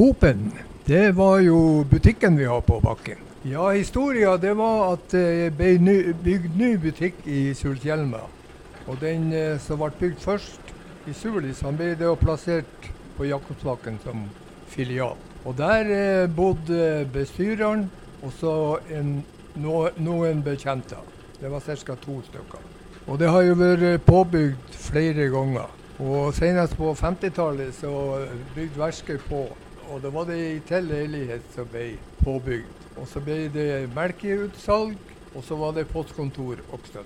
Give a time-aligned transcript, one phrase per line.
[0.00, 0.52] Coop-en,
[0.84, 3.18] det var jo butikken vi har på bakken.
[3.42, 8.22] Ja, historia det var at det ble bygd ny butikk i Sulthjelma.
[8.86, 10.72] Og den eh, som ble bygd først
[11.04, 14.24] i Sulis, han ble det plassert på Jakobsbakken som
[14.72, 15.20] filial.
[15.44, 17.90] Og der eh, bodde bestyreren
[18.22, 18.56] og så
[18.88, 19.18] en,
[19.60, 20.96] no, noen bekjente.
[21.42, 22.00] Det var ca.
[22.00, 22.68] to stykker.
[23.04, 25.68] Og det har jo vært påbygd flere ganger.
[26.00, 28.24] Og senest på 50-tallet så
[28.56, 29.50] bygde verket på.
[29.90, 32.84] Og da var det ei til leilighet som ble påbygd.
[33.00, 34.94] Og så ble det melkeutsalg,
[35.34, 37.02] og så var det postkontor også.